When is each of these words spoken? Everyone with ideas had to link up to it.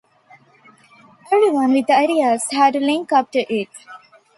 Everyone 1.31 1.73
with 1.73 1.91
ideas 1.91 2.45
had 2.51 2.73
to 2.73 2.79
link 2.79 3.11
up 3.11 3.31
to 3.33 3.41
it. 3.53 3.69